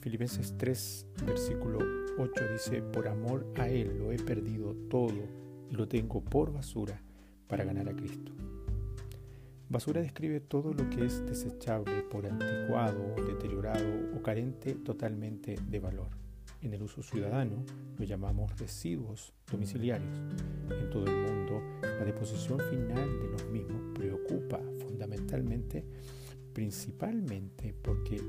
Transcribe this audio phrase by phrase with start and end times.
[0.00, 1.78] Filipenses 3, versículo
[2.18, 5.12] 8 dice, por amor a Él lo he perdido todo
[5.70, 7.02] y lo tengo por basura
[7.48, 8.32] para ganar a Cristo.
[9.68, 16.08] Basura describe todo lo que es desechable por anticuado, deteriorado o carente totalmente de valor.
[16.62, 17.64] En el uso ciudadano
[17.98, 20.16] lo llamamos residuos domiciliarios.
[20.70, 25.84] En todo el mundo, la deposición final de los mismos preocupa fundamentalmente,
[26.52, 28.20] principalmente porque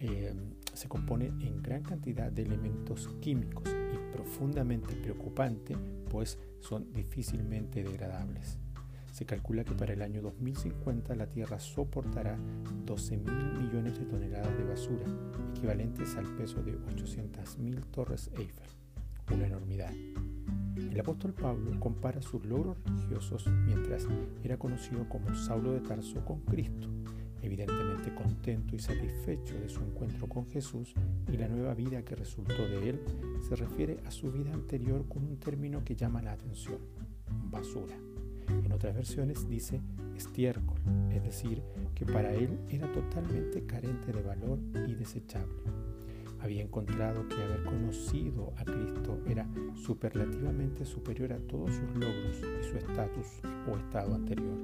[0.00, 0.34] eh,
[0.76, 5.76] se compone en gran cantidad de elementos químicos y profundamente preocupante,
[6.10, 8.58] pues son difícilmente degradables.
[9.10, 12.38] Se calcula que para el año 2050 la Tierra soportará
[12.84, 15.06] 12 mil millones de toneladas de basura,
[15.54, 18.68] equivalentes al peso de 800.000 torres Eiffel.
[19.32, 19.92] Una enormidad.
[20.76, 24.06] El apóstol Pablo compara sus logros religiosos mientras
[24.44, 26.88] era conocido como Saulo de Tarso con Cristo,
[27.46, 30.94] evidentemente contento y satisfecho de su encuentro con Jesús
[31.32, 33.00] y la nueva vida que resultó de él,
[33.48, 36.78] se refiere a su vida anterior con un término que llama la atención,
[37.50, 37.96] basura.
[38.48, 39.80] En otras versiones dice
[40.16, 40.78] estiércol,
[41.10, 41.62] es decir,
[41.94, 45.54] que para él era totalmente carente de valor y desechable.
[46.40, 52.64] Había encontrado que haber conocido a Cristo era superlativamente superior a todos sus logros y
[52.64, 53.26] su estatus
[53.68, 54.58] o estado anterior,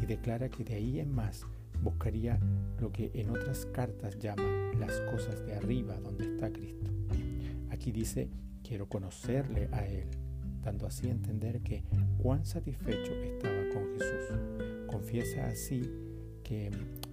[0.00, 1.46] y declara que de ahí en más
[1.82, 2.38] buscaría
[2.80, 6.90] lo que en otras cartas llama las cosas de arriba donde está Cristo.
[7.70, 8.30] Aquí dice,
[8.62, 10.08] quiero conocerle a Él
[10.62, 11.82] dando así a entender que
[12.18, 14.38] cuán satisfecho estaba con Jesús.
[14.86, 15.82] Confiesa así
[16.42, 16.70] que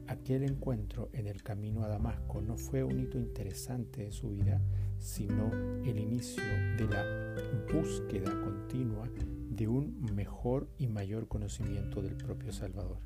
[0.07, 4.61] aquel encuentro en el camino a Damasco no fue un hito interesante de su vida,
[4.97, 5.51] sino
[5.83, 6.43] el inicio
[6.77, 7.35] de la
[7.73, 9.09] búsqueda continua
[9.49, 12.99] de un mejor y mayor conocimiento del propio Salvador,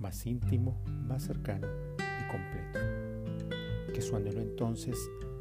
[0.00, 2.80] más íntimo, más cercano y completo.
[3.92, 4.98] Que su anhelo entonces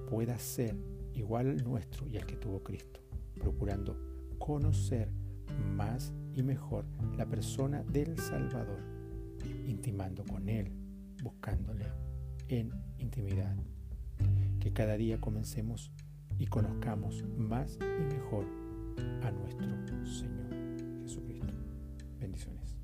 [0.09, 0.75] pueda ser
[1.13, 2.99] igual al nuestro y al que tuvo Cristo,
[3.39, 3.97] procurando
[4.37, 5.09] conocer
[5.75, 6.85] más y mejor
[7.17, 8.79] la persona del Salvador,
[9.67, 10.71] intimando con Él,
[11.23, 11.85] buscándole
[12.47, 13.55] en intimidad.
[14.59, 15.91] Que cada día comencemos
[16.37, 18.45] y conozcamos más y mejor
[19.23, 20.49] a nuestro Señor
[21.03, 21.53] Jesucristo.
[22.19, 22.78] Bendiciones.